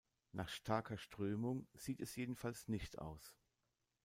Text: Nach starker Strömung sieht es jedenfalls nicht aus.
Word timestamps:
Nach 0.31 0.49
starker 0.49 0.97
Strömung 0.97 1.67
sieht 1.75 1.99
es 1.99 2.15
jedenfalls 2.15 2.67
nicht 2.67 2.97
aus. 2.97 3.37